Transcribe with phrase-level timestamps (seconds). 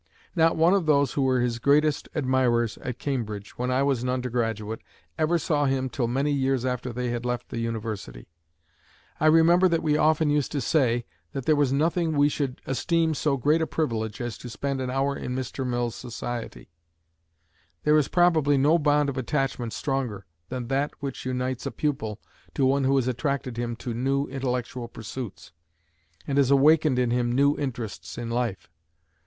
[0.35, 4.09] Not one of those who were his greatest admirers at Cambridge, when I was an
[4.09, 4.81] undergraduate,
[5.15, 8.27] ever saw him till many years after they had left the University.
[9.19, 13.13] I remember that we often used to say, that there was nothing we should esteem
[13.13, 15.67] so great a privilege as to spend an hour in Mr.
[15.67, 16.71] Mill's society.
[17.83, 22.19] There is probably no bond of attachment stronger than that which unites a pupil
[22.55, 25.51] to one who has attracted him to new intellectual pursuits,
[26.25, 28.67] and has awakened in him new interests in life.